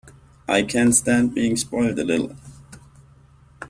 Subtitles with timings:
[0.47, 2.35] I can stand being spoiled a little.